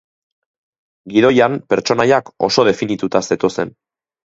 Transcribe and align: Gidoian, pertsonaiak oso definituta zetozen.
Gidoian, 1.15 1.59
pertsonaiak 1.75 2.33
oso 2.49 2.67
definituta 2.71 3.25
zetozen. 3.31 3.79